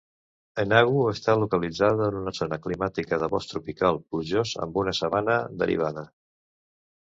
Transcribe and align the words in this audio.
Enugu 0.61 1.03
està 1.09 1.35
localitzada 1.41 2.07
en 2.13 2.17
una 2.23 2.33
zona 2.39 2.59
climàtica 2.65 3.21
de 3.27 3.31
bosc 3.35 3.53
tropical 3.53 4.03
plujós 4.07 4.57
amb 4.67 4.83
una 4.85 4.99
sabana 5.05 5.41
derivada. 5.65 6.09